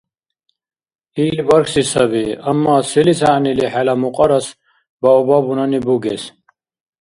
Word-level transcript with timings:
Ил 1.25 1.37
бархьси 1.47 1.83
саби, 1.91 2.25
амма 2.49 2.75
селис 2.89 3.19
гӀягӀнили 3.25 3.65
хӀела 3.73 3.93
мукьарас 4.01 4.47
баобабунани 5.01 5.79
бугес. 5.85 6.23